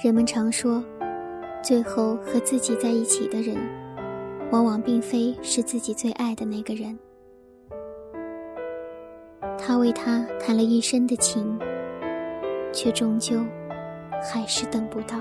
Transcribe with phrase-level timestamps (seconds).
[0.00, 0.80] 人们常说，
[1.60, 3.56] 最后和自己在一起的人，
[4.52, 6.96] 往往并非是自己最爱的那个人。
[9.58, 11.58] 他为她弹了一生的琴，
[12.72, 13.44] 却终究
[14.22, 15.16] 还是等不到。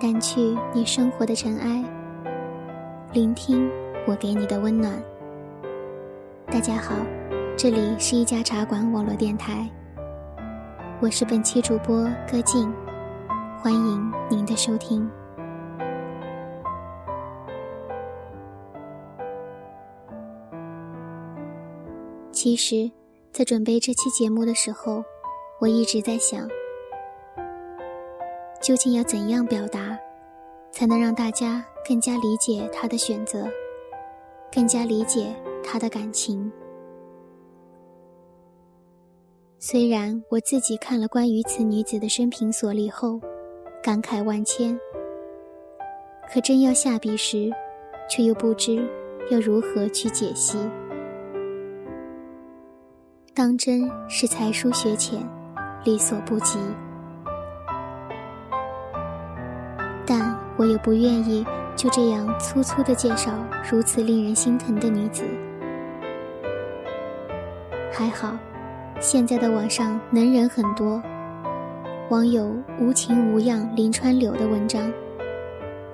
[0.00, 1.84] 掸去你生活的尘埃，
[3.12, 3.70] 聆听
[4.06, 5.02] 我给你的温暖。
[6.48, 6.94] 大家好，
[7.56, 9.66] 这里是一家茶馆网络电台，
[11.00, 12.70] 我是本期主播歌静。
[13.58, 15.10] 欢迎您的收听。
[22.30, 22.90] 其实，
[23.32, 25.02] 在准备这期节目的时候，
[25.58, 26.46] 我一直在想，
[28.60, 29.98] 究竟要怎样表达，
[30.70, 33.48] 才能让大家更加理解他的选择，
[34.54, 36.50] 更加理解他的感情。
[39.58, 43.20] 虽然我自己看了关于此女子的生平所历后，
[43.82, 44.78] 感慨万千，
[46.32, 47.50] 可真要下笔时，
[48.08, 48.76] 却又不知
[49.30, 50.56] 要如何去解析。
[53.34, 55.20] 当真是才疏学浅，
[55.82, 56.58] 力所不及。
[60.56, 63.32] 我也不愿意就这样粗粗的介绍
[63.70, 65.24] 如此令人心疼的女子。
[67.92, 68.36] 还好，
[69.00, 71.02] 现在的网上能人很多。
[72.10, 74.92] 网友无情无恙林川柳的文章，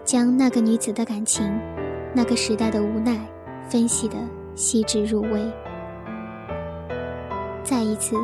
[0.05, 1.49] 将那个女子的感情，
[2.13, 3.19] 那个时代的无奈，
[3.69, 4.17] 分析得
[4.55, 5.41] 细致入微。
[7.63, 8.17] 再一次，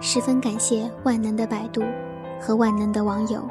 [0.00, 1.82] 十分感谢万能的百度
[2.40, 3.46] 和万能的网友。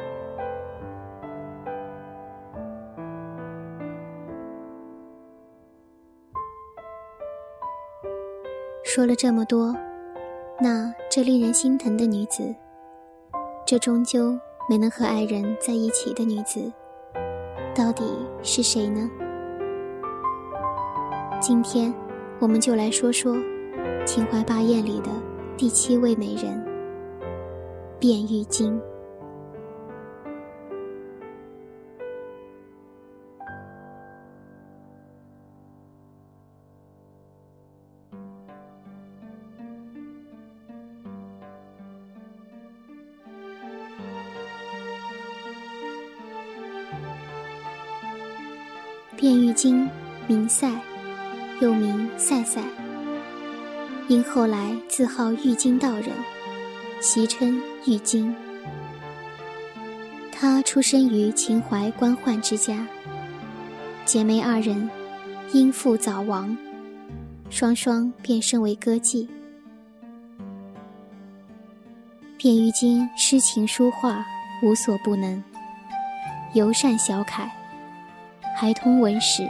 [8.97, 9.75] 说了这么多，
[10.59, 12.51] 那这令人心疼的女子。
[13.63, 14.35] 这终究
[14.67, 16.59] 没能和爱人在一起的女子，
[17.75, 18.03] 到底
[18.41, 19.07] 是谁呢？
[21.39, 21.93] 今天，
[22.39, 23.35] 我们就来说说
[24.03, 25.11] 《秦淮八艳》里的
[25.55, 26.59] 第七位美人——
[28.01, 28.81] 卞玉京。
[49.57, 49.89] 京，
[50.27, 50.71] 名赛，
[51.59, 52.61] 又名赛赛。
[54.07, 56.11] 因后来自号玉京道人，
[57.01, 58.33] 习称玉京。
[60.31, 62.85] 她出生于秦淮官宦之家，
[64.05, 64.87] 姐妹二人
[65.51, 66.55] 因父早亡，
[67.49, 69.27] 双双便升为歌妓。
[72.37, 74.23] 卞玉京诗情书画
[74.61, 75.43] 无所不能，
[76.53, 77.51] 尤善小楷。
[78.59, 79.47] 还通文史，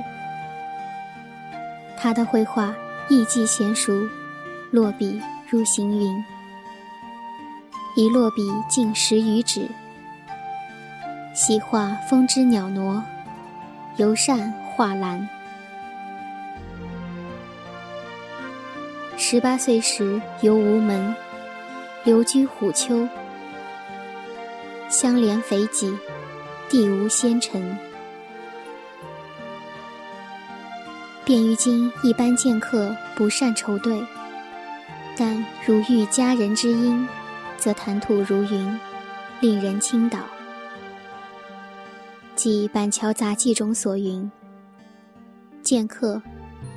[1.96, 2.76] 他的绘画
[3.08, 4.06] 艺伎娴熟，
[4.70, 6.22] 落笔如行云，
[7.96, 9.66] 一落笔近十余指。
[11.34, 13.02] 喜画风之鸟挪，
[13.96, 15.30] 尤善画兰。
[19.16, 21.16] 十八岁时游吴门，
[22.04, 23.08] 留居虎丘，
[24.90, 25.98] 相连肥瘠，
[26.68, 27.78] 地无仙尘。
[31.28, 34.02] 卞玉京一般见客不善酬对，
[35.18, 37.06] 但如遇佳人之音，
[37.58, 38.80] 则谈吐如云，
[39.42, 40.20] 令人倾倒。
[42.34, 44.32] 即《板桥杂记》中所云
[45.62, 46.22] ：“见客，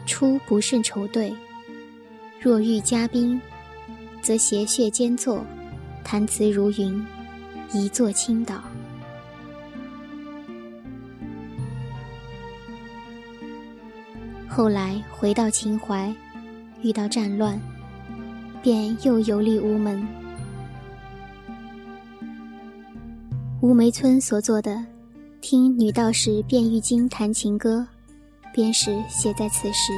[0.04, 1.32] 初不甚筹对，
[2.40, 3.40] 若遇嘉宾，
[4.20, 5.44] 则携血兼坐，
[6.02, 7.06] 谈词如云，
[7.72, 8.60] 一坐倾倒。”
[14.60, 16.14] 后来回到秦淮，
[16.82, 17.58] 遇到战乱，
[18.62, 20.06] 便又游历吴门。
[23.62, 24.72] 吴梅村所作的
[25.40, 27.88] 《听女道士卞玉京弹琴歌》，
[28.52, 29.94] 便是写在此时。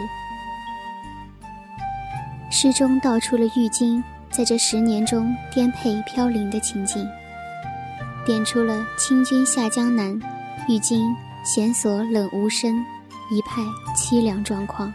[2.49, 4.01] 诗中道出了玉京
[4.31, 7.05] 在这十年中颠沛飘零的情景，
[8.25, 10.17] 点出了清军下江南，
[10.69, 11.13] 玉京
[11.45, 12.81] 弦索冷无声。
[13.33, 13.63] 一派
[13.97, 14.93] 凄凉状况。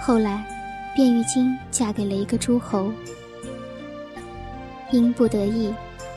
[0.00, 0.44] 后来，
[0.96, 2.92] 卞玉京嫁给了一个诸侯，
[4.90, 5.72] 因不得意，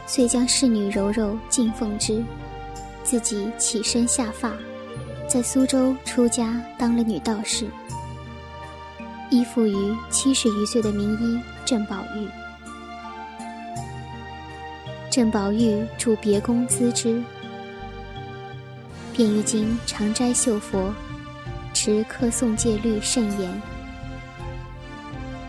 [0.07, 2.23] 遂将侍女柔柔敬奉之，
[3.03, 4.51] 自己起身下发，
[5.29, 7.67] 在苏州出家当了女道士，
[9.29, 12.40] 依附于七十余岁的名医郑宝玉。
[15.11, 17.21] 郑宝玉住别宫资之，
[19.11, 20.95] 便于今常斋绣佛，
[21.73, 23.61] 持客诵戒律甚严。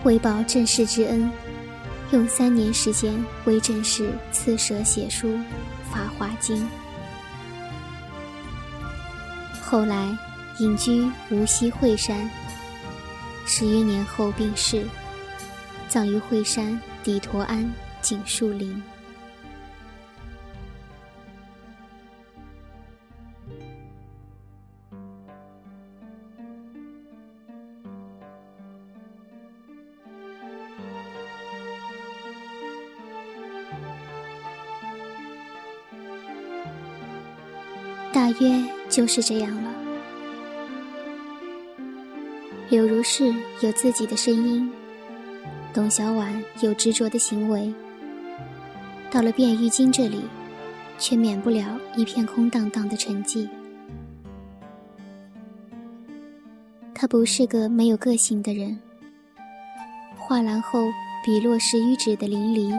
[0.03, 1.31] 为报郑氏之恩，
[2.11, 5.29] 用三年时间为郑氏刺舍写书
[5.93, 6.56] 《法华经》。
[9.62, 10.08] 后来
[10.58, 12.29] 隐居无锡惠山，
[13.47, 14.85] 十余年后病逝，
[15.88, 18.82] 葬于惠山底陀庵景树林。
[38.40, 39.73] 约就是这样了。
[42.69, 44.70] 柳如是有自己的声音，
[45.75, 47.73] 董小宛有执着的行为。
[49.11, 50.23] 到了卞玉京这里，
[50.99, 53.46] 却免不了一片空荡荡的沉寂。
[56.94, 58.79] 他不是个没有个性的人。
[60.17, 60.87] 画栏后
[61.25, 62.75] 笔落十余指的淋漓，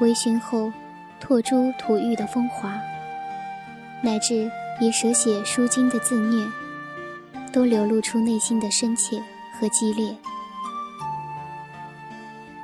[0.00, 0.72] 微醺后
[1.18, 2.78] 拓珠吐玉的风华。
[4.04, 4.50] 乃至
[4.82, 6.46] 以手写书经的自虐，
[7.50, 9.16] 都流露出内心的深切
[9.58, 10.14] 和激烈。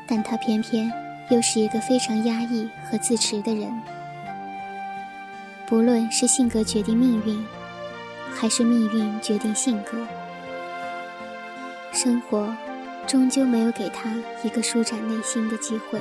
[0.06, 0.92] 但他偏偏
[1.31, 3.72] 又是一个非常压抑和自持的人。
[5.66, 7.42] 不论是性格决定命运，
[8.34, 9.96] 还是命运决定性格，
[11.90, 12.54] 生活
[13.06, 15.98] 终究没有给他一个舒展内心的机会。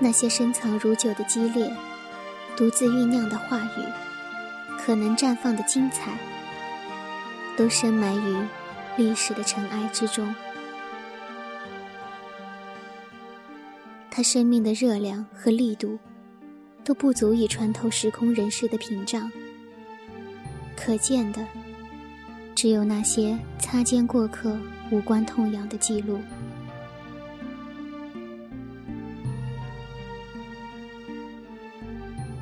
[0.00, 1.70] 那些深藏如久的激烈。
[2.56, 6.16] 独自酝酿的话语，可能绽放的精彩，
[7.56, 8.36] 都深埋于
[8.96, 10.34] 历史的尘埃之中。
[14.10, 15.98] 他生命的热量和力度，
[16.84, 19.32] 都不足以穿透时空人世的屏障。
[20.76, 21.44] 可见的，
[22.54, 24.56] 只有那些擦肩过客、
[24.90, 26.20] 无关痛痒的记录。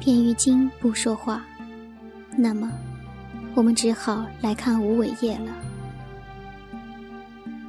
[0.00, 1.44] 卞玉京不说话，
[2.34, 2.72] 那么，
[3.54, 5.52] 我们只好来看吴伟业了。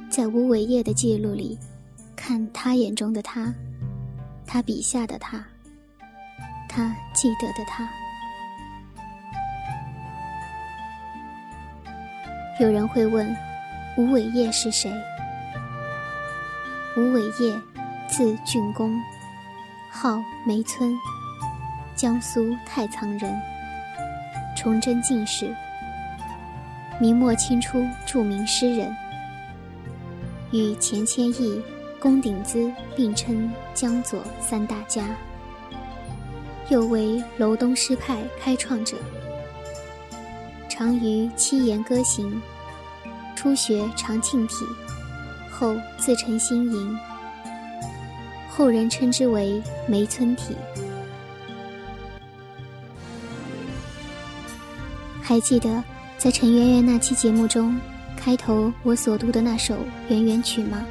[0.08, 1.58] 在吴伟业的记录里，
[2.16, 3.52] 看他眼中的他，
[4.46, 5.44] 他笔下的他，
[6.70, 7.86] 他记得的他。
[12.58, 13.36] 有人会问，
[13.98, 14.90] 吴伟业是谁？
[16.96, 17.60] 吴伟业，
[18.08, 18.98] 字俊公，
[19.90, 20.90] 号梅村。
[21.94, 23.32] 江苏太仓人，
[24.56, 25.54] 崇祯进士，
[26.98, 28.94] 明末清初著名诗人，
[30.50, 31.62] 与钱谦益、
[32.00, 35.04] 龚鼎孳并称江左三大家，
[36.70, 38.96] 又为楼东诗派开创者，
[40.68, 42.40] 常于七言歌行，
[43.36, 44.64] 初学长庆体，
[45.50, 46.98] 后自成新吟，
[48.48, 50.56] 后人称之为梅村体。
[55.22, 55.82] 还记得
[56.18, 57.80] 在陈圆圆那期节目中，
[58.16, 59.76] 开头我所读的那首
[60.08, 60.84] 《圆圆曲》吗？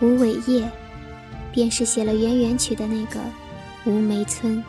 [0.00, 0.66] 吴伟业，
[1.52, 3.20] 便是写了《圆圆曲》的那个
[3.84, 4.62] 吴梅村。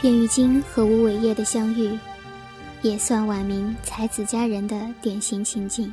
[0.00, 1.96] 卞玉京和吴伟业的相遇，
[2.82, 5.92] 也算晚明才子佳人的典型情景。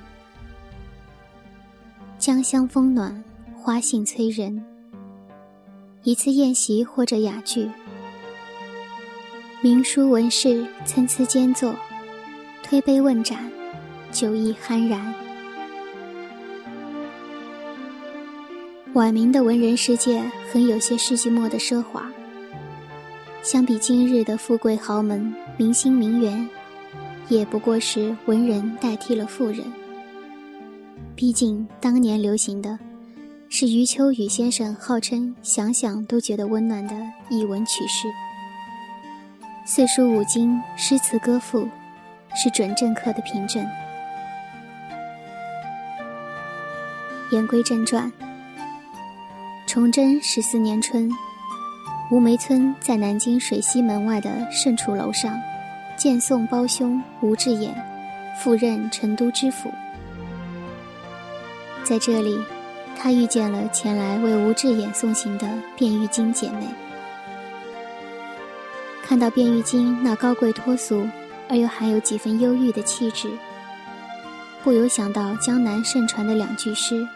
[2.20, 3.24] 江乡风暖，
[3.56, 4.75] 花信催人。
[6.06, 7.68] 一次宴席或者雅聚，
[9.60, 11.76] 名书文士参差间坐，
[12.62, 13.52] 推杯问盏，
[14.12, 15.16] 酒意酣然。
[18.94, 20.22] 晚明的文人世界
[20.52, 22.08] 很有些世纪末的奢华，
[23.42, 26.48] 相比今日的富贵豪门、明星名媛，
[27.30, 29.64] 也不过是文人代替了富人。
[31.16, 32.78] 毕竟当年流行的。
[33.48, 36.96] 是余秋雨先生号称想想都觉得温暖的
[37.30, 38.08] 译文曲式，
[39.66, 41.68] 四书五经、诗词歌赋，
[42.36, 43.66] 是准政课的凭证。
[47.32, 48.12] 言归正传，
[49.66, 51.10] 崇祯十四年春，
[52.12, 55.40] 吴梅村在南京水西门外的圣楚楼上，
[55.96, 57.70] 见宋胞兄吴志衍
[58.38, 59.72] 赴任成都知府，
[61.86, 62.38] 在这里。
[62.98, 65.48] 他遇见了前来为吴志远送行的
[65.78, 66.66] 卞玉京姐妹。
[69.04, 71.08] 看到卞玉京那高贵脱俗
[71.48, 73.30] 而又含有几分忧郁的气质，
[74.64, 77.08] 不由想到江南盛传的两句诗：“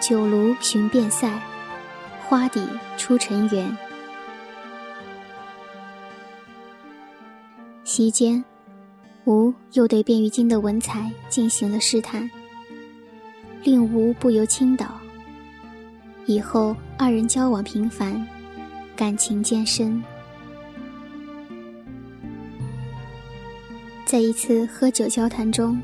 [0.00, 1.38] 酒炉寻遍塞，
[2.26, 3.76] 花底出尘缘。”
[7.84, 8.42] 席间，
[9.26, 12.30] 吴又对卞玉京的文采进行了试探，
[13.62, 14.86] 令吴不由倾倒。
[16.26, 18.26] 以后二人交往频繁，
[18.94, 20.02] 感情渐深。
[24.04, 25.80] 在一次喝酒交谈中，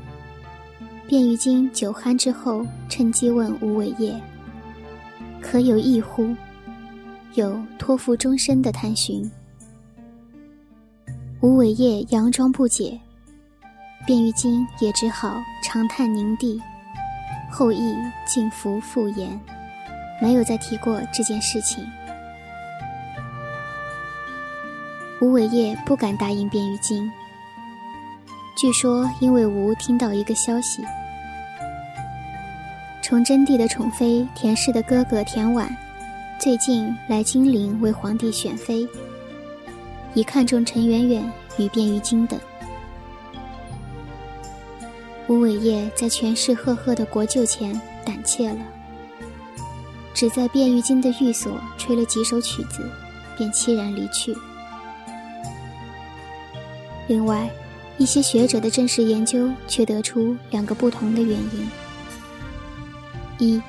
[1.07, 4.13] 卞玉京酒酣之后，趁机问吴伟业
[5.41, 6.35] ：“可有意乎？
[7.33, 9.29] 有托付终身的探寻。”
[11.41, 12.99] 吴伟业佯装不解，
[14.05, 16.61] 卞玉京也只好长叹凝地，
[17.49, 19.39] 后意尽服复言，
[20.21, 21.85] 没有再提过这件事情。
[25.21, 27.11] 吴伟业不敢答应卞玉京，
[28.55, 30.81] 据说因为吴听到一个消息：
[33.01, 35.69] 崇祯帝的宠妃田氏的哥哥田婉，
[36.39, 38.87] 最近来金陵为皇帝选妃。
[40.13, 42.39] 已看中陈圆圆与卞玉京等，
[45.29, 48.57] 吴伟业在权势赫赫的国舅前胆怯了，
[50.11, 52.83] 只在卞玉京的寓所吹了几首曲子，
[53.37, 54.35] 便凄然离去。
[57.07, 57.47] 另外，
[57.99, 61.69] 一些学者的正式研究却得出两个不同的原因：
[63.37, 63.61] 一，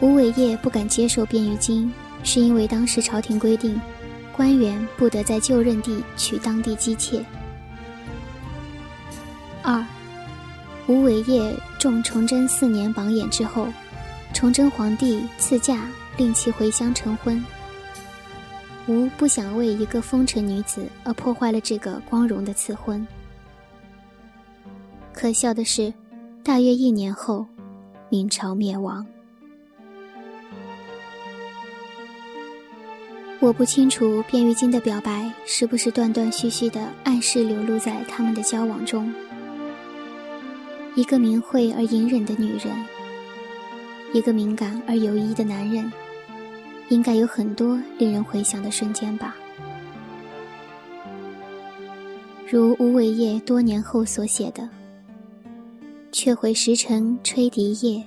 [0.00, 1.90] 吴伟业不敢接受卞玉京，
[2.22, 3.80] 是因为当时朝廷规定。
[4.36, 7.24] 官员不得在就任地娶当地姬妾。
[9.64, 9.84] 二，
[10.88, 13.68] 吴伟业中崇祯四年榜眼之后，
[14.32, 17.44] 崇祯皇帝赐嫁令其回乡成婚。
[18.86, 23.06] 吴不想为一个风尘女子而破坏了这个光荣的赐婚。
[25.12, 25.92] 可笑的是，
[26.42, 27.46] 大约一年后，
[28.08, 29.06] 明朝灭亡。
[33.40, 39.12] 我不清楚卞玉京的表白是不是断断续续的暗示流露在他们的交往中。
[40.98, 42.74] 一个明慧而隐忍的女人，
[44.12, 45.88] 一个敏感而犹疑的男人，
[46.88, 49.36] 应该有很多令人回想的瞬间吧。
[52.50, 54.68] 如吴伟业多年后所写的
[56.10, 58.02] ：“却回时辰吹笛夜，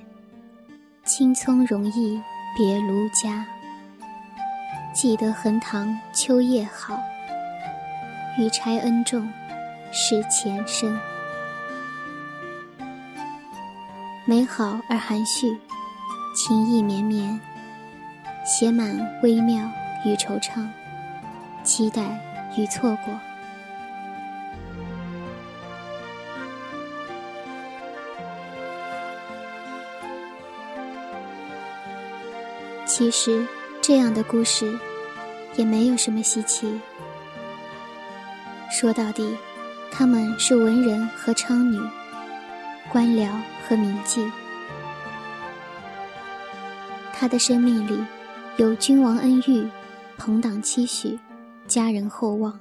[1.06, 2.20] 青葱容易
[2.58, 3.46] 别卢家。”
[4.92, 7.00] 记得横塘秋夜好，
[8.38, 9.26] 玉钗恩重
[9.92, 10.94] 是前生。
[14.24, 15.58] 美好而含蓄，
[16.34, 17.40] 情意绵绵，
[18.44, 19.68] 写满微妙
[20.04, 20.66] 与惆怅，
[21.64, 22.20] 期待
[22.56, 23.14] 与错过。
[32.86, 33.46] 其实。
[33.84, 34.78] 这样的故事，
[35.56, 36.80] 也没有什么稀奇。
[38.70, 39.36] 说到底，
[39.90, 41.80] 他们是文人和娼女，
[42.92, 43.26] 官僚
[43.66, 44.30] 和名妓。
[47.10, 47.98] 他的生命里，
[48.58, 49.66] 有君王恩遇，
[50.18, 51.18] 朋党期许，
[51.66, 52.60] 家人厚望。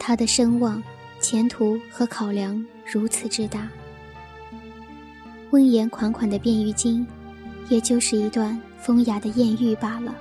[0.00, 0.82] 他的声望、
[1.20, 3.68] 前途和考量如此之大，
[5.52, 7.06] 温言款款的卞玉京。
[7.68, 10.12] 也就是一段风雅的艳遇罢了。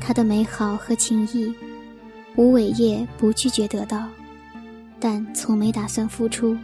[0.00, 1.52] 他的美好和情谊，
[2.36, 4.08] 吴伟业不拒绝得到，
[5.00, 6.56] 但从没打算付出。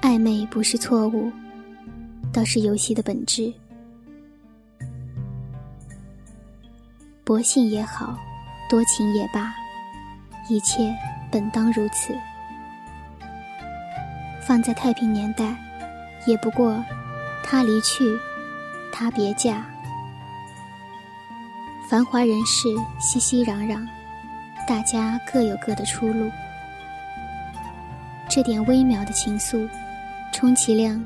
[0.00, 1.30] 暧昧不是错误，
[2.32, 3.52] 倒是游戏的本质。
[7.24, 8.18] 薄幸也好，
[8.68, 9.54] 多情也罢，
[10.48, 10.94] 一切
[11.30, 12.14] 本当如此。
[14.40, 15.56] 放在太平年代。
[16.26, 16.84] 也不过，
[17.42, 18.04] 他离去，
[18.92, 19.64] 他别嫁。
[21.88, 22.68] 繁华人世，
[23.00, 23.88] 熙熙攘攘，
[24.70, 26.30] 大家各有各的出路。
[28.28, 29.68] 这点微妙的情愫，
[30.32, 31.04] 充其量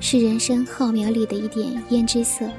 [0.00, 2.50] 是人生浩渺里的一点胭脂色，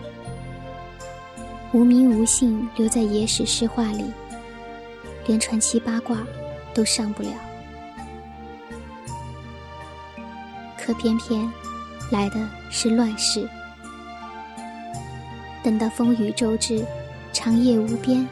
[1.74, 4.06] 无名无姓留在野史诗画里，
[5.26, 6.26] 连传奇八卦
[6.74, 7.30] 都上不了。
[10.80, 11.46] 可偏偏。
[12.10, 12.40] 来的
[12.72, 13.46] 是乱世，
[15.62, 16.86] 等到风雨骤至，
[17.34, 18.26] 长夜无边；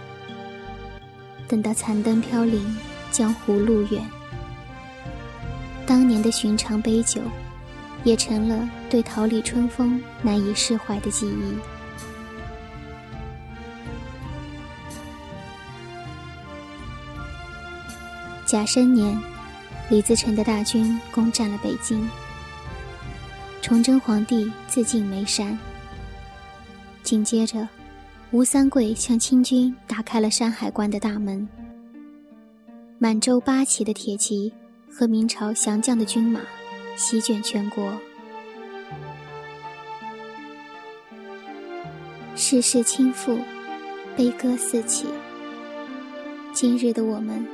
[1.47, 2.77] 等到残灯飘零，
[3.11, 4.03] 江湖路远。
[5.85, 7.21] 当年的寻常杯酒，
[8.03, 11.57] 也成了对桃李春风难以释怀的记忆。
[18.45, 19.19] 甲申年，
[19.89, 22.07] 李自成的大军攻占了北京，
[23.61, 25.57] 崇祯皇帝自尽眉山。
[27.03, 27.67] 紧接着，
[28.35, 31.47] 吴三桂向清军打开了山海关的大门，
[32.99, 34.51] 满洲八旗的铁骑。
[34.91, 36.41] 和明朝降将的军马
[36.97, 37.93] 席卷全国，
[42.35, 43.37] 世事倾覆，
[44.17, 45.07] 悲歌四起。
[46.53, 47.45] 今日的我们，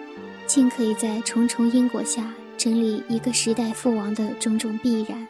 [0.48, 5.28] 竟可以在重重因果下整理一个时代父王的种种必然。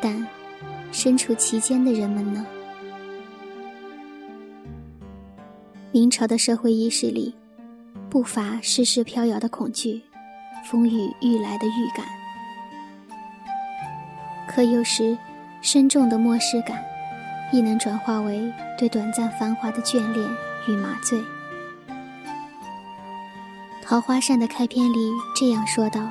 [0.00, 0.26] 但
[0.90, 2.46] 身处其间的人们呢？
[5.94, 7.34] 明朝的社会意识里，
[8.08, 10.00] 不乏世事飘摇的恐惧。
[10.64, 12.06] 风雨欲来的预感，
[14.48, 15.18] 可有时
[15.60, 16.82] 深重的漠视感，
[17.52, 20.30] 亦能转化为对短暂繁华的眷恋
[20.66, 21.18] 与麻醉。
[23.82, 26.10] 《桃花扇》的开篇里这样说道：“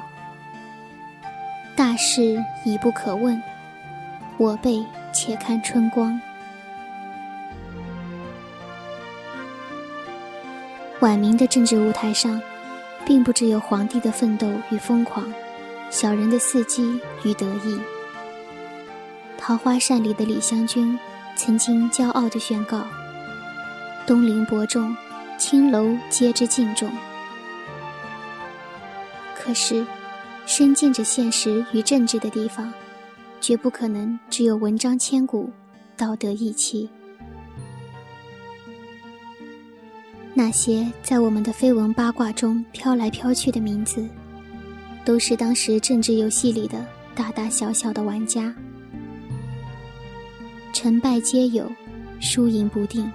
[1.76, 3.42] 大事已不可问，
[4.38, 6.22] 我辈且看春光。”
[11.02, 12.42] 晚明的政治舞台上。
[13.06, 15.26] 并不只有皇帝的奋斗与疯狂，
[15.90, 17.80] 小人的伺机与得意。
[19.38, 20.98] 桃花扇里的李香君，
[21.36, 22.84] 曾经骄傲地宣告
[24.06, 24.96] ：“东陵伯仲，
[25.38, 26.90] 青楼皆知敬重。”
[29.36, 29.86] 可是，
[30.46, 32.72] 深浸着现实与政治的地方，
[33.40, 35.50] 绝不可能只有文章千古，
[35.98, 36.88] 道德义气。
[40.44, 44.04] 那些在我们的绯闻八卦中飘来飘去的名字，
[45.06, 48.52] 都是当时政治游戏里的大大小小的玩家，
[50.74, 51.72] 成败皆有，
[52.20, 53.08] 输赢不定。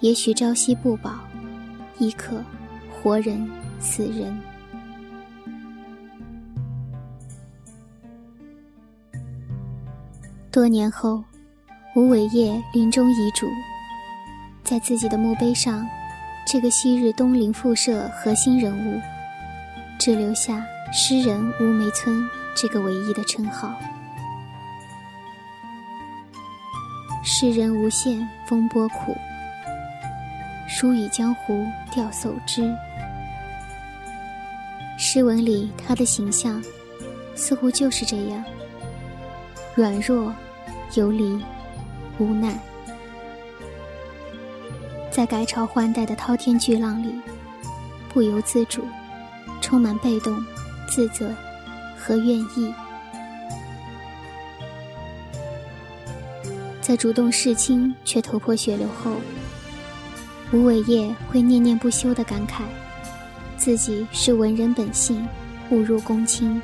[0.00, 1.12] 也许朝夕不保，
[2.00, 2.42] 亦可
[2.90, 4.36] 活人死人。
[10.50, 11.22] 多年后，
[11.94, 13.46] 吴伟业临终遗嘱。
[14.64, 15.86] 在自己的墓碑上，
[16.46, 18.98] 这个昔日东陵复社核心人物，
[19.98, 23.74] 只留下“诗人吴梅村”这个唯一的称号。
[27.22, 29.14] 世人无限风波苦，
[30.66, 32.74] 书与江湖钓叟之。
[34.96, 36.62] 诗文里他的形象，
[37.34, 38.42] 似乎就是这样：
[39.74, 40.34] 软弱、
[40.94, 41.38] 游离、
[42.18, 42.58] 无奈。
[45.14, 47.14] 在改朝换代的滔天巨浪里，
[48.12, 48.84] 不由自主，
[49.60, 50.44] 充满被动、
[50.88, 51.32] 自责
[51.96, 52.74] 和愿意。
[56.80, 59.12] 在主动示亲却头破血流后，
[60.52, 62.62] 吴伟业会念念不休地感慨，
[63.56, 65.24] 自己是文人本性，
[65.70, 66.60] 误入公卿。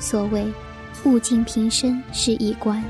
[0.00, 0.44] 所谓
[1.06, 2.82] “物尽平生是一关”，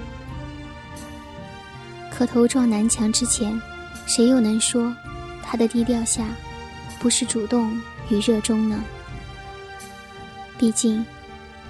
[2.10, 3.60] 可头撞南墙之前。
[4.06, 4.94] 谁又能说，
[5.42, 6.26] 他的低调下，
[7.00, 8.82] 不是主动与热衷呢？
[10.58, 11.04] 毕竟，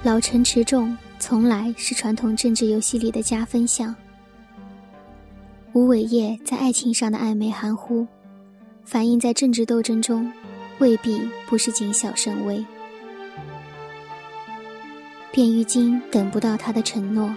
[0.02, 3.94] 老成持重从来是传统政治游戏里的加分项。
[5.72, 8.06] 吴伟业在爱情上的暧昧含糊，
[8.84, 10.30] 反映在政治斗争中，
[10.78, 12.64] 未必不是谨小慎微。
[15.32, 17.34] 卞玉京等不到他的承诺，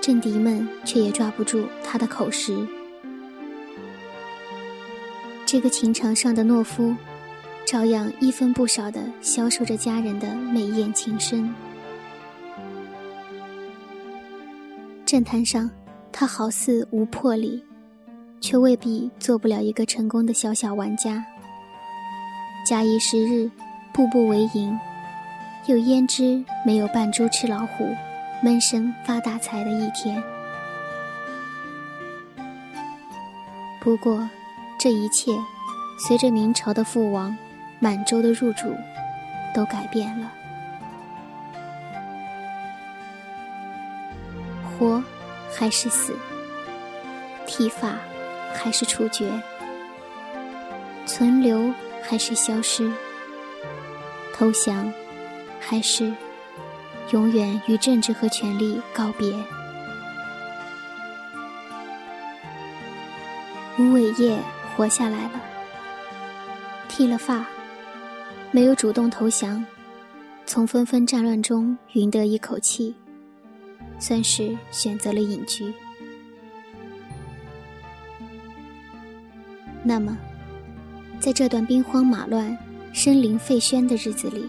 [0.00, 2.66] 政敌们却也抓不住他的口实。
[5.52, 6.96] 这个情场上的懦夫，
[7.66, 11.54] 照样一分不少地销售着家人的美艳情深。
[15.04, 15.70] 政坛上，
[16.10, 17.62] 他好似无魄力，
[18.40, 21.22] 却未必做不了一个成功的小小玩家。
[22.66, 23.50] 假以时日，
[23.92, 24.74] 步步为营，
[25.66, 27.86] 又焉知没有扮猪吃老虎、
[28.42, 30.22] 闷声发大财的一天？
[33.82, 34.26] 不过。
[34.82, 35.30] 这一切，
[35.96, 37.38] 随着明朝的覆亡，
[37.78, 38.76] 满洲的入主，
[39.54, 40.32] 都改变了。
[44.64, 45.00] 活，
[45.56, 46.16] 还是死？
[47.46, 47.94] 剃发，
[48.52, 49.30] 还是处决？
[51.06, 52.90] 存留，还是消失？
[54.34, 54.92] 投降，
[55.60, 56.12] 还是
[57.12, 59.32] 永远与政治和权力告别？
[63.78, 64.36] 吴伟业。
[64.76, 65.40] 活下来了，
[66.88, 67.44] 剃了发，
[68.50, 69.64] 没有主动投降，
[70.46, 72.94] 从纷纷战乱中赢得一口气，
[73.98, 75.72] 算是选择了隐居。
[79.84, 80.16] 那么，
[81.20, 82.56] 在这段兵荒马乱、
[82.92, 84.46] 生灵废墟的日子里，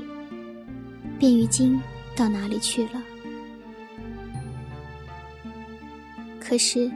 [1.19, 1.79] 卞于京
[2.15, 3.01] 到哪里去了？
[6.39, 6.89] 可是，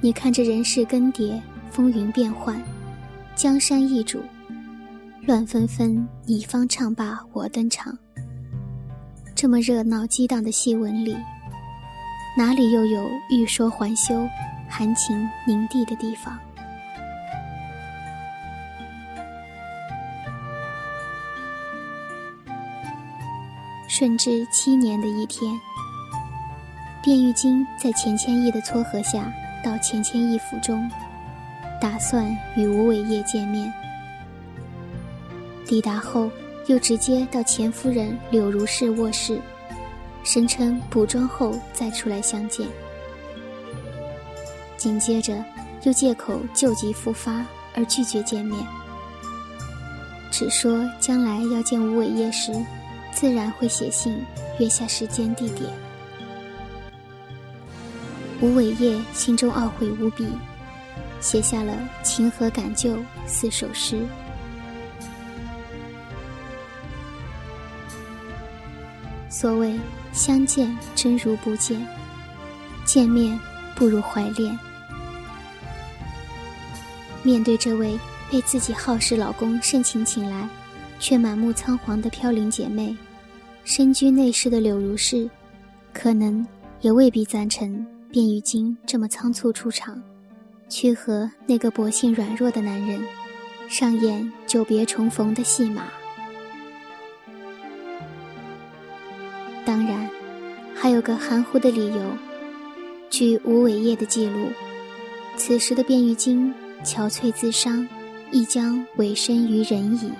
[0.00, 2.60] 你看这人事更迭，风云变幻，
[3.34, 4.20] 江山易主，
[5.26, 7.96] 乱纷纷，你方唱罢我登场。
[9.34, 11.16] 这么热闹激荡的戏文里，
[12.36, 14.26] 哪里又有欲说还休、
[14.68, 16.36] 含情凝缔的地方？
[23.86, 25.58] 顺治七年的一天，
[27.02, 30.88] 卞玉京在钱谦益的撮合下，到钱谦益府中，
[31.80, 33.72] 打算与吴伟业见面。
[35.66, 36.30] 抵达后，
[36.66, 39.40] 又直接到钱夫人柳如是卧室，
[40.24, 42.66] 声称补妆后再出来相见。
[44.76, 45.44] 紧接着，
[45.82, 48.64] 又借口旧疾复发而拒绝见面，
[50.30, 52.52] 只说将来要见吴伟业时。
[53.10, 54.24] 自然会写信
[54.60, 55.68] 约下时间地点。
[58.40, 60.24] 吴伟业心中懊悔无比，
[61.20, 64.04] 写下了《情何感旧》四首诗。
[69.28, 69.78] 所谓
[70.12, 71.86] 相见真如不见，
[72.84, 73.38] 见面
[73.76, 74.58] 不如怀恋。
[77.22, 77.98] 面对这位
[78.30, 80.48] 被自己好事老公盛情请来，
[80.98, 82.96] 却满目仓皇的飘零姐妹。
[83.64, 85.28] 身居内室的柳如是，
[85.92, 86.44] 可能
[86.80, 90.02] 也未必赞成卞玉京这么仓促出场，
[90.68, 93.00] 去和那个薄性软弱的男人
[93.68, 95.84] 上演久别重逢的戏码。
[99.64, 100.08] 当然，
[100.74, 102.02] 还有个含糊的理由。
[103.10, 104.48] 据吴伟业的记录，
[105.36, 106.52] 此时的卞玉京
[106.84, 107.86] 憔悴自伤，
[108.30, 110.10] 亦将委身于人矣。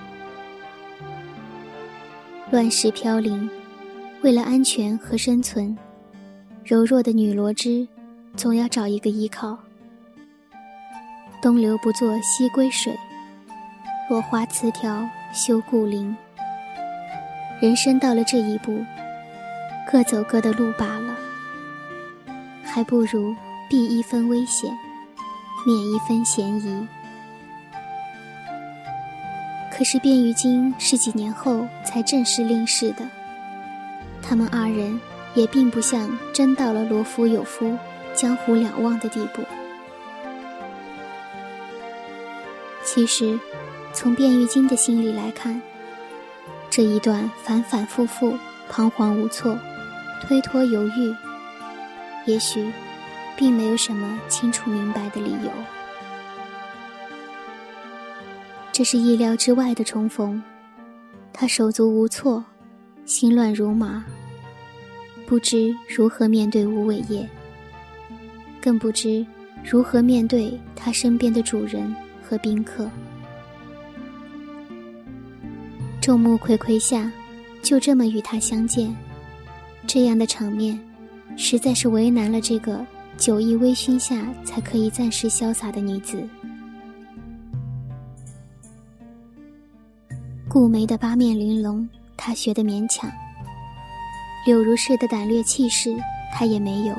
[2.51, 3.49] 乱世飘零，
[4.23, 5.77] 为了安全和生存，
[6.65, 7.87] 柔弱的女罗织
[8.37, 9.59] 总要找一个依靠。
[11.41, 12.99] 东流不作西归水，
[14.11, 16.17] 落花词条休故林。
[17.61, 18.85] 人生到了这一步，
[19.91, 21.17] 各走各的路罢了，
[22.65, 23.35] 还不如
[23.69, 24.77] 避一分危险，
[25.65, 26.87] 免一分嫌疑。
[29.73, 33.09] 可是卞于京是几年后才正式令世的，
[34.21, 35.01] 他们二人
[35.35, 37.79] 也并不像真到了罗浮有夫、
[38.13, 39.43] 江湖两忘的地步。
[42.99, 43.39] 其实，
[43.93, 45.63] 从卞玉京的心里来看，
[46.69, 48.37] 这一段反反复复、
[48.69, 49.57] 彷徨无措、
[50.21, 51.15] 推脱犹豫，
[52.27, 52.73] 也许
[53.37, 55.51] 并没有什么清楚明白的理由。
[58.73, 60.43] 这是意料之外的重逢，
[61.33, 62.45] 他手足无措，
[63.05, 64.05] 心乱如麻，
[65.25, 67.29] 不知如何面对吴伟业，
[68.61, 69.25] 更不知
[69.63, 71.95] 如何面对他身边的主人
[72.29, 72.91] 和宾客。
[76.01, 77.11] 众目睽睽下，
[77.63, 78.95] 就这么与他相见，
[79.87, 80.79] 这样的场面，
[81.37, 82.85] 实在是为难了这个
[83.17, 86.23] 酒意微醺下才可以暂时潇洒的女子。
[90.49, 93.11] 顾梅的八面玲珑，他学得勉强；
[94.47, 95.97] 柳如是的胆略气势，
[96.33, 96.95] 他也没有。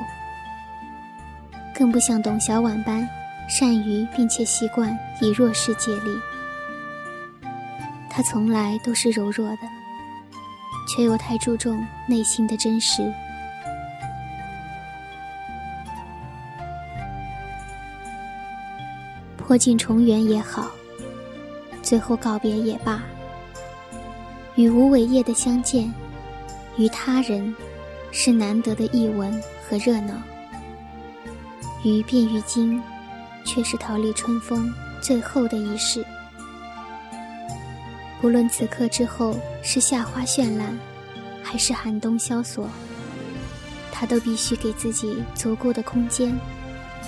[1.74, 3.08] 更不像董小宛般
[3.48, 6.18] 善于并且习惯以弱势借力。
[8.08, 9.58] 他从来都是柔弱的，
[10.88, 13.12] 却又太注重内心的真实。
[19.36, 20.70] 破镜重圆也好，
[21.82, 23.02] 最后告别也罢。
[24.56, 25.92] 与吴伟业的相见，
[26.76, 27.54] 与他人
[28.12, 29.32] 是难得的一闻
[29.68, 30.14] 和热闹；
[31.84, 32.80] 于变于今，
[33.44, 36.04] 却是桃李春风最后的仪式。
[38.20, 40.78] 不论此刻之后是夏花绚烂，
[41.42, 42.68] 还是寒冬萧索，
[43.90, 46.38] 他都必须给自己足够的空间，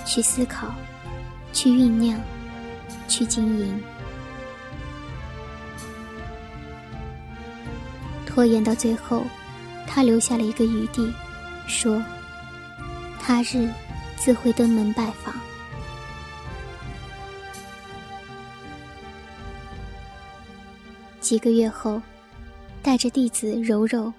[0.05, 0.73] 去思考，
[1.51, 2.19] 去酝酿，
[3.07, 3.79] 去经营。
[8.25, 9.23] 拖延到最后，
[9.85, 11.13] 他留下了一个余地，
[11.67, 12.03] 说
[13.21, 13.69] ：“他日
[14.17, 15.35] 自会登门拜访。”
[21.33, 21.99] 几个月后，
[22.83, 24.13] 带着弟子柔柔，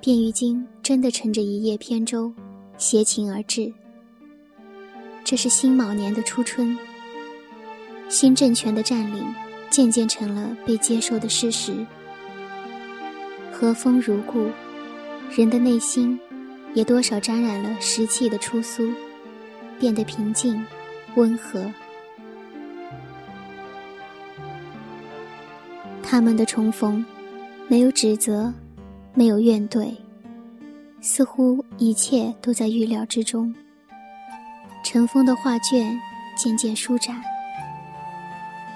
[0.00, 2.32] 卞玉京真的乘着一叶扁舟，
[2.78, 3.70] 携琴而至。
[5.22, 6.74] 这是辛卯年的初春，
[8.08, 9.26] 新政权的占领
[9.68, 11.84] 渐渐成了被接受的事实。
[13.52, 14.48] 和风如故，
[15.36, 16.18] 人的内心
[16.72, 18.90] 也多少沾染了石气的出苏，
[19.78, 20.64] 变得平静、
[21.14, 21.70] 温和。
[26.08, 27.04] 他们的重逢，
[27.66, 28.54] 没有指责，
[29.12, 29.92] 没有怨怼，
[31.00, 33.52] 似乎一切都在预料之中。
[34.84, 36.00] 尘封的画卷
[36.36, 37.20] 渐渐舒展，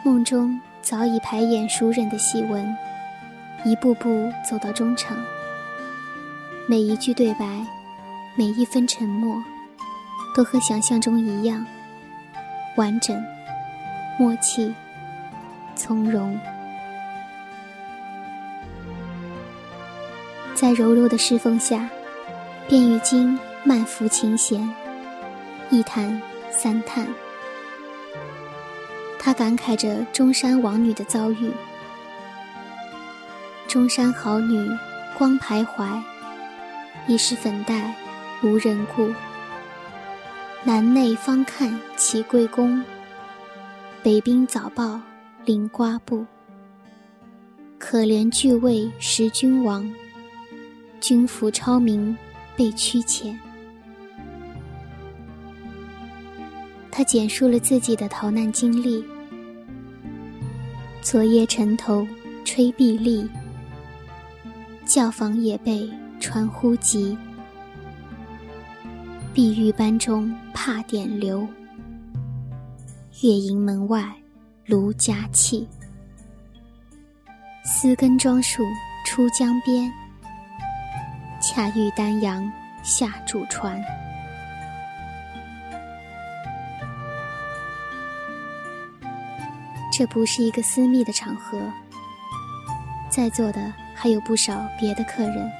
[0.02, 2.76] 梦中早已排演熟稔的戏文，
[3.64, 5.16] 一步步走到中场。
[6.66, 7.64] 每一句对白，
[8.34, 9.40] 每一分沉默，
[10.34, 11.64] 都和想象中一样
[12.76, 13.22] 完整、
[14.18, 14.74] 默契、
[15.76, 16.36] 从容。
[20.60, 21.88] 在柔柔的侍奉下，
[22.68, 24.68] 卞玉京慢抚琴弦。
[25.70, 26.20] 一叹
[26.50, 27.08] 三叹，
[29.18, 31.50] 他感慨着中山王女的遭遇。
[33.66, 34.70] 中山好女
[35.16, 35.98] 光徘徊，
[37.06, 37.94] 一时粉黛
[38.42, 39.10] 无人顾。
[40.62, 42.84] 南内方看齐贵公，
[44.02, 45.00] 北兵早报
[45.46, 46.26] 临瓜布。
[47.78, 49.90] 可怜巨位识君王，
[51.00, 52.16] 君服超明
[52.56, 53.34] 被驱遣。
[56.90, 59.02] 他简述了自己的逃难经历：
[61.00, 62.06] 昨夜城头
[62.44, 63.28] 吹碧丽，
[64.84, 67.16] 教坊也被传呼急。
[69.32, 71.46] 碧玉班中怕点流，
[73.22, 74.12] 月营门外
[74.66, 75.66] 卢家泣。
[77.64, 78.64] 丝根装束
[79.06, 79.90] 出江边，
[81.60, 82.50] 恰遇丹阳
[82.82, 83.78] 下主船。
[89.92, 91.60] 这不是一个私密的场合，
[93.10, 95.52] 在座的还有不少别的客人，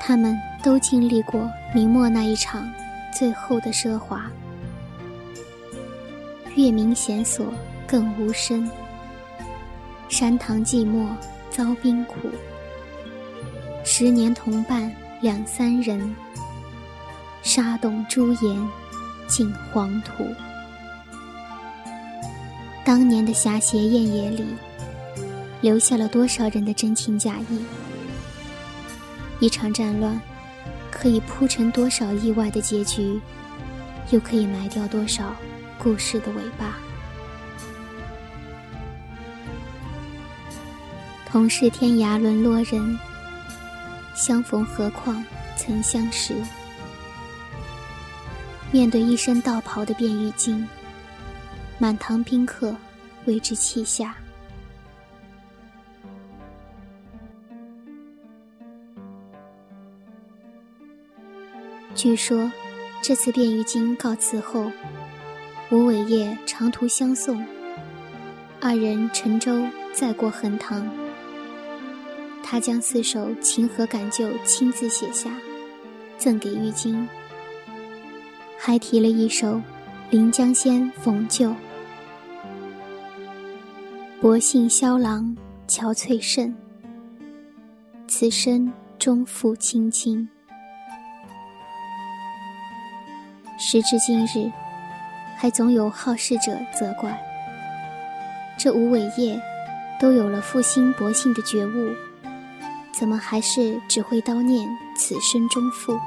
[0.00, 2.68] 他们都经历过明末那一场
[3.12, 4.28] 最后的奢华。
[6.56, 7.54] 月明弦锁
[7.86, 8.68] 更无声，
[10.08, 11.06] 山堂寂寞
[11.48, 12.28] 遭冰苦。
[13.86, 16.16] 十年同伴两三人，
[17.42, 18.68] 沙洞朱颜
[19.28, 20.24] 尽黄土。
[22.82, 24.46] 当年的侠邪艳野里，
[25.60, 27.62] 留下了多少人的真情假意？
[29.38, 30.18] 一场战乱，
[30.90, 33.20] 可以铺成多少意外的结局，
[34.10, 35.36] 又可以埋掉多少
[35.78, 36.78] 故事的尾巴？
[41.26, 42.98] 同是天涯沦落人，
[44.14, 45.22] 相逢何况
[45.56, 46.34] 曾相识？
[48.70, 50.66] 面对一身道袍的卞玉京。
[51.76, 52.74] 满堂宾客
[53.24, 54.14] 为之泣下。
[61.96, 62.50] 据说，
[63.02, 64.70] 这次卞玉京告辞后，
[65.70, 67.44] 吴伟业长途相送，
[68.60, 71.03] 二人乘舟再过横塘。
[72.46, 75.30] 他将四首《情和感旧》亲自写下，
[76.18, 77.08] 赠给玉京，
[78.58, 79.60] 还提了一首。
[80.10, 81.52] 临江仙·逢旧，
[84.20, 85.34] 薄幸萧郎
[85.66, 86.54] 憔悴甚，
[88.06, 90.28] 此生终负卿卿。
[93.58, 94.52] 时至今日，
[95.36, 97.18] 还总有好事者责怪：
[98.56, 99.40] 这吴伟业
[99.98, 101.92] 都有了负心薄幸的觉悟，
[103.04, 106.00] 怎么还是只会叨念此生终负，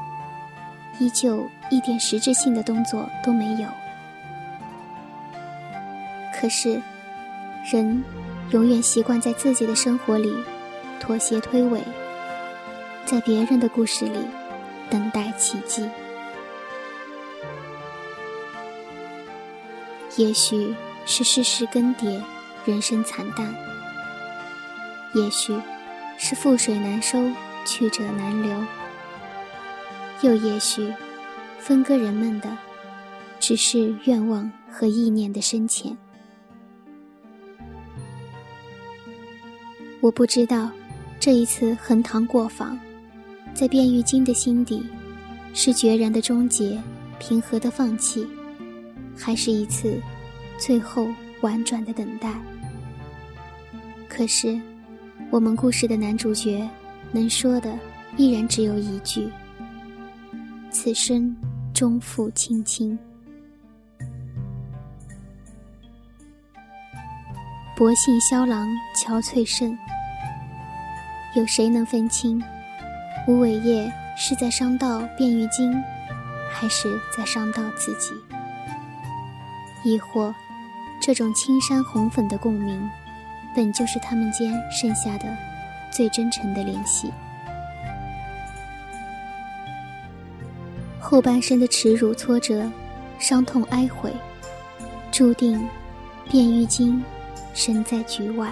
[0.97, 3.69] 依旧一点实质性的动作都没有？
[6.33, 6.81] 可是，
[7.71, 8.03] 人
[8.49, 10.35] 永远习惯在自己的生活里
[10.99, 11.83] 妥协推诿，
[13.05, 14.17] 在别人的故事里
[14.89, 15.87] 等待奇迹。
[20.15, 20.73] 也许
[21.05, 22.19] 是世事更迭，
[22.65, 23.53] 人生惨淡；
[25.13, 25.55] 也许
[26.17, 27.31] 是覆水难收，
[27.65, 28.59] 去者难留；
[30.21, 30.91] 又也许，
[31.59, 32.57] 分割人们的
[33.39, 35.95] 只是愿望和意念的深浅。
[39.99, 40.71] 我不知道，
[41.19, 42.77] 这一次横塘过访，
[43.53, 44.85] 在卞玉京的心底，
[45.53, 46.81] 是决然的终结、
[47.19, 48.27] 平和的放弃，
[49.15, 49.99] 还是一次
[50.57, 51.07] 最后
[51.41, 52.33] 婉转的等待？
[54.07, 54.59] 可是，
[55.37, 56.67] 我们故事的男主角
[57.11, 57.77] 能说的
[58.15, 59.31] 依然只有一句
[60.73, 61.37] ：“此生
[61.75, 62.97] 终负卿卿。”
[67.77, 69.77] 薄幸萧郎憔悴甚，
[71.35, 72.41] 有谁能分清
[73.27, 75.71] 吴伟业是在伤到卞玉京，
[76.51, 78.11] 还是在伤到自己？
[79.83, 80.33] 亦或，
[80.99, 82.89] 这种青山红粉的共鸣，
[83.57, 85.25] 本就是他们间剩下的
[85.89, 87.11] 最真诚的联系。
[90.99, 92.69] 后半生的耻辱、挫折、
[93.17, 94.13] 伤痛、哀悔，
[95.11, 95.59] 注定
[96.29, 97.03] 卞玉京。
[97.55, 98.51] 身在局外，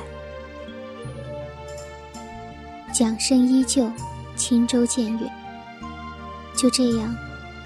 [2.91, 3.87] 桨声依旧，
[4.35, 5.31] 轻舟渐远。
[6.57, 7.15] 就这样，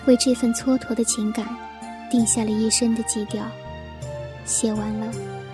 [0.05, 1.47] 为这份蹉跎的情感，
[2.11, 3.41] 定下了一生的基调，
[4.43, 5.07] 写完了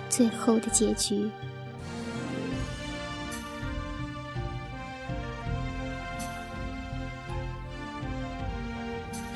[0.08, 1.30] 最后的结局。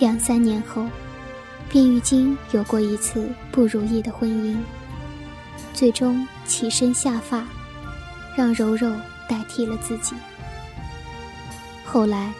[0.01, 0.87] 两三年后，
[1.69, 4.57] 卞玉京有过一次不如意的婚姻。
[5.75, 7.47] 最终起身下发，
[8.35, 8.91] 让柔柔
[9.29, 10.15] 代替了自己。
[11.85, 12.33] 后来，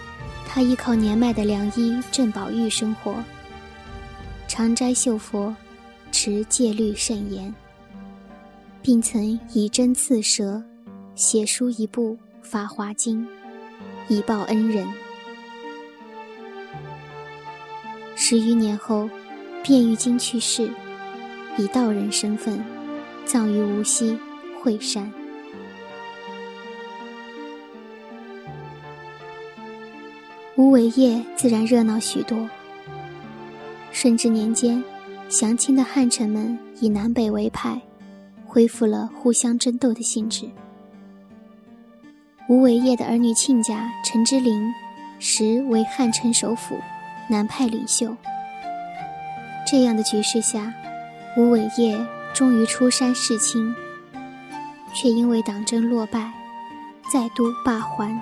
[0.49, 3.15] 他依靠年迈的良医郑宝玉生活，
[4.49, 5.55] 常斋绣佛，
[6.11, 7.55] 持戒律甚严，
[8.81, 10.63] 并曾以针刺舌，
[11.15, 13.23] 写书一部《法华经》，
[14.09, 14.89] 以报恩人。
[18.31, 19.11] 十余年后，
[19.65, 20.71] 卞玉京去世，
[21.59, 22.65] 以道人身份。
[23.25, 24.17] 葬于无锡
[24.63, 25.11] 惠山。
[30.55, 32.49] 吴伟业自然热闹许多。
[33.91, 34.81] 顺治年间，
[35.29, 37.83] 降清的汉臣们以南北为派，
[38.47, 40.49] 恢复了互相争斗的性质。
[42.49, 44.73] 吴伟业的儿女亲家陈之灵，
[45.19, 46.77] 时为汉臣首辅、
[47.31, 48.15] 南派领袖。
[49.67, 50.75] 这样的局势下，
[51.37, 51.99] 吴伟业。
[52.33, 53.75] 终于出山侍亲，
[54.95, 56.31] 却因为党争落败，
[57.13, 58.19] 再度罢还。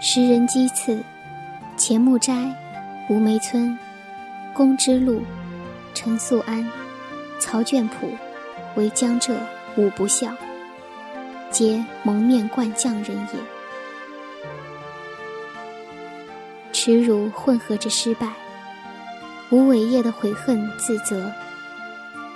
[0.00, 1.02] 时人讥刺：
[1.76, 2.54] 钱穆斋、
[3.10, 3.76] 吴梅村、
[4.54, 5.22] 龚之路、
[5.92, 6.66] 陈素安、
[7.40, 8.08] 曹卷甫
[8.76, 9.36] 为江浙
[9.76, 10.32] 五不孝，
[11.50, 13.53] 皆蒙面冠将人也。
[16.84, 18.30] 耻辱混合着失败。
[19.48, 21.32] 无伟业的悔恨自责，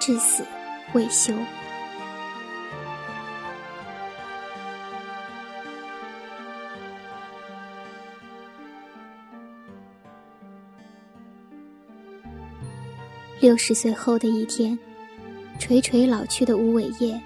[0.01, 0.43] 至死
[0.95, 1.35] 未休。
[13.39, 14.79] 六十岁后的一天，
[15.59, 17.21] 垂垂老去的吴伟业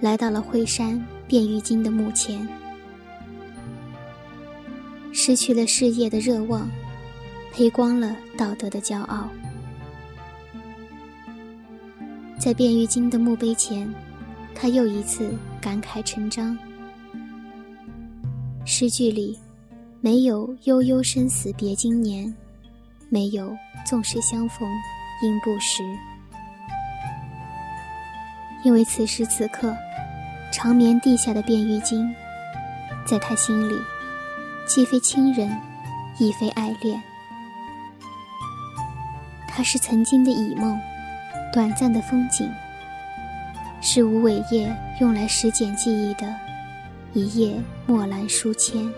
[0.00, 0.98] 来到了惠山
[1.28, 2.48] 卞玉京的墓前，
[5.14, 6.68] 失去了事业的热望。
[7.50, 9.30] 赔光了道德的骄傲，
[12.36, 13.88] 在卞玉京的墓碑前，
[14.56, 16.58] 他又一次感慨成章。
[18.64, 19.38] 诗句里
[20.00, 22.34] 没有“悠悠生死别经年”，
[23.08, 24.68] 没有“纵使相逢
[25.22, 25.84] 应不识”，
[28.66, 29.72] 因为此时此刻，
[30.52, 32.12] 长眠地下的卞玉京，
[33.06, 33.78] 在他心里，
[34.66, 35.60] 既非亲人，
[36.18, 37.02] 亦非爱恋。
[39.46, 40.78] 它是曾经的绮梦，
[41.52, 42.50] 短暂的风景，
[43.80, 46.34] 是无尾叶用来拾捡记忆的
[47.12, 48.90] 一叶墨兰书签。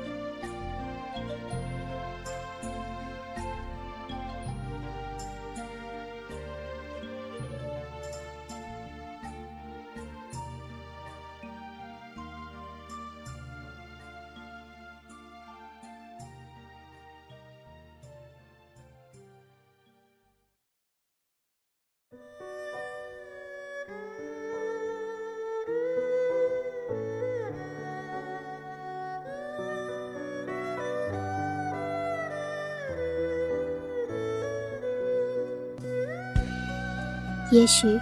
[37.66, 38.00] 也许，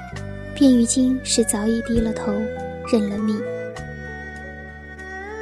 [0.55, 2.35] 卞玉京是早已低了头，
[2.93, 3.41] 认了命。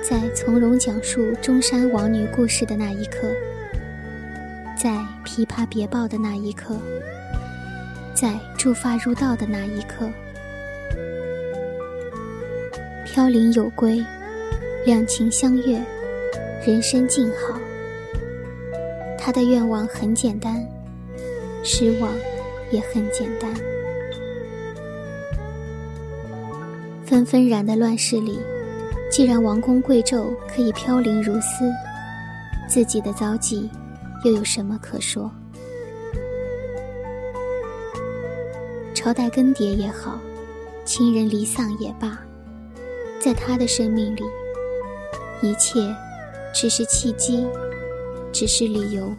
[0.01, 3.27] 在从容讲述中山王女故事的那一刻，
[4.81, 4.91] 在
[5.25, 6.77] 琵琶别报的那一刻，
[8.15, 10.09] 在祝发入道的那一刻，
[13.05, 14.01] 飘零有归，
[14.87, 15.83] 两情相悦，
[16.65, 17.59] 人生静好。
[19.19, 20.65] 他的愿望很简单，
[21.65, 22.09] 失望
[22.71, 23.53] 也很简单。
[27.13, 28.39] 纷纷然的乱世里，
[29.11, 31.71] 既然王公贵胄可以飘零如丝，
[32.67, 33.69] 自己的遭际
[34.25, 35.31] 又有什么可说？
[38.95, 40.19] 朝代更迭也好，
[40.87, 42.19] 亲人离丧也罢，
[43.21, 44.23] 在他的生命里，
[45.43, 45.95] 一切
[46.55, 47.47] 只是契机，
[48.33, 49.15] 只是理由。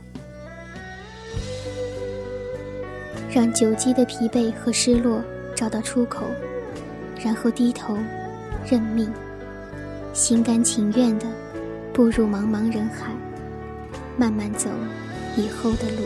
[3.30, 5.24] 让久积的疲惫和失落
[5.54, 6.26] 找到出口，
[7.24, 7.98] 然后低头
[8.70, 9.10] 认命，
[10.12, 11.26] 心甘情愿地
[11.94, 13.14] 步入茫茫人海，
[14.18, 14.70] 慢慢走
[15.38, 16.04] 以后的路。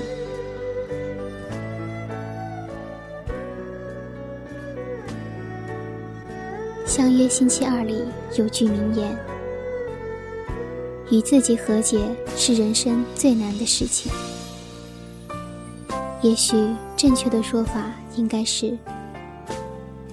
[6.86, 8.04] 相约星期二里
[8.38, 9.18] 有句名言
[11.12, 12.00] ：“与自己和解
[12.36, 14.12] 是人生最难的事情。”
[16.22, 16.56] 也许
[16.96, 18.76] 正确的说法应该是：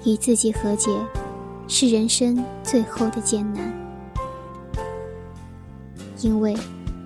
[0.05, 0.91] 与自己和解，
[1.67, 3.73] 是人生最后的艰难。
[6.21, 6.57] 因为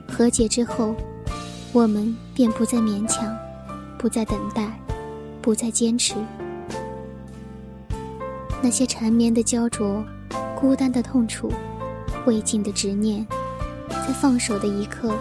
[0.06, 0.94] 和解之后，
[1.72, 3.36] 我们便不再勉强，
[3.98, 4.78] 不再等待，
[5.40, 6.14] 不再坚持。
[8.62, 10.04] 那些缠绵的焦灼、
[10.54, 11.52] 孤单的痛楚、
[12.26, 13.26] 未尽的执念，
[13.88, 15.12] 在放手的一刻。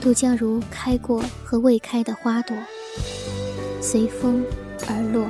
[0.00, 2.56] 都将如开过和未开的花朵，
[3.80, 4.44] 随风
[4.86, 5.26] 而落，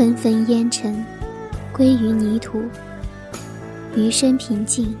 [0.00, 1.04] 纷纷烟尘
[1.74, 2.62] 归于泥土，
[3.94, 4.96] 余生平静，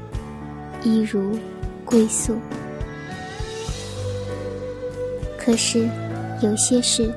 [0.82, 1.38] 一如
[1.86, 2.36] 归宿。
[5.38, 5.88] 可是，
[6.42, 7.10] 有些事，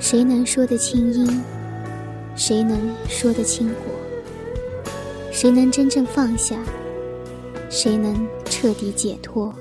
[0.00, 1.40] 谁能说得清因？
[2.34, 3.94] 谁能说得清果？
[5.30, 6.56] 谁能真正放下？
[7.70, 9.54] 谁能彻底解脱？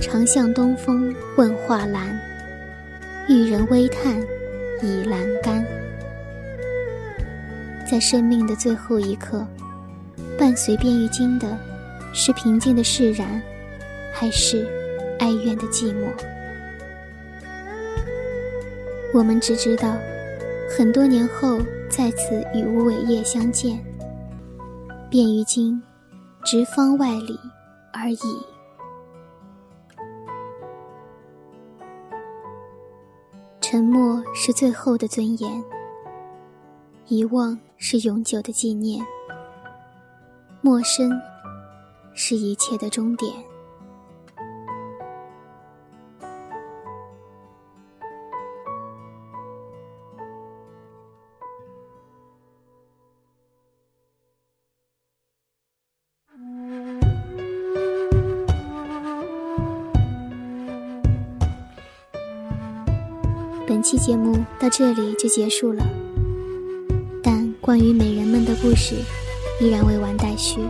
[0.00, 2.16] 常向东风问画兰，
[3.28, 4.20] 遇人微叹
[4.82, 5.64] 倚阑干。
[7.88, 9.46] 在生命的最后一刻，
[10.38, 11.58] 伴随变欲经的，
[12.12, 13.40] 是平静的释然，
[14.12, 14.66] 还是
[15.18, 16.06] 哀怨的寂寞？
[19.14, 19.94] 我们只知道，
[20.68, 23.78] 很多年后再次与吴伟业相见。
[25.10, 25.80] 便于今，
[26.42, 27.38] 直方万里
[27.92, 28.51] 而已。
[33.72, 35.64] 沉默是最后的尊严，
[37.06, 39.02] 遗忘是永久的纪念，
[40.60, 41.10] 陌生
[42.12, 43.32] 是一切的终点。
[63.82, 65.84] 期节目到这里就结束了，
[67.22, 68.94] 但关于美人们的故事
[69.60, 70.60] 依然未完待续。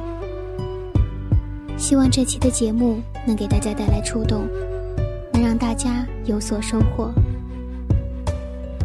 [1.77, 4.47] 希望这期的节目能给大家带来触动，
[5.33, 7.13] 能让大家有所收获。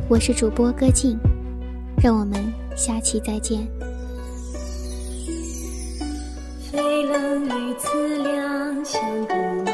[0.09, 1.17] 我是主播歌静，
[2.01, 3.67] 让我们下期再见。
[6.71, 9.66] 飞冷与此两相浪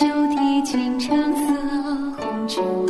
[0.00, 1.52] 旧题青城色，
[2.16, 2.89] 红尘。